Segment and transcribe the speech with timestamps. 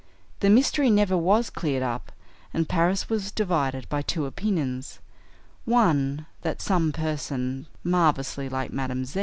[0.39, 2.11] The mystery never was cleared up,
[2.55, 4.97] and Paris was divided by two opinions:
[5.63, 9.19] one that some person marvelously like Madame Z.